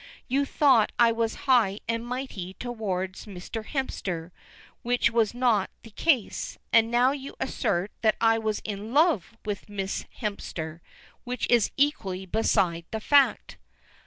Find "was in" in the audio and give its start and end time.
8.39-8.95